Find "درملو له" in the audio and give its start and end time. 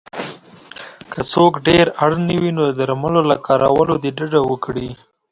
2.79-3.35